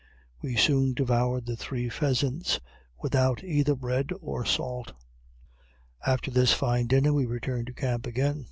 [0.41, 2.59] We soon devoured the three pheasants
[3.03, 4.93] without either bread or salt.
[6.03, 8.39] After this fine dinner we returned to camp again.